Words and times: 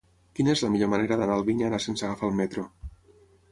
Quina 0.37 0.53
és 0.55 0.63
la 0.65 0.69
millor 0.75 0.89
manera 0.93 1.19
d'anar 1.19 1.35
a 1.35 1.43
Albinyana 1.43 1.81
sense 1.85 2.09
agafar 2.09 2.33
el 2.33 2.37
metro? 2.43 2.67